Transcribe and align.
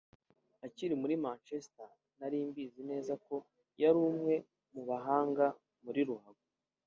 Akiri 0.65 0.93
muri 1.01 1.13
Manchester 1.23 1.89
nari 2.19 2.37
mbizi 2.49 2.81
neza 2.91 3.13
ko 3.25 3.35
yari 3.81 3.97
umwe 4.09 4.33
mu 4.73 4.81
bahanga 4.89 5.45
muri 5.85 6.01
ruhago 6.09 6.45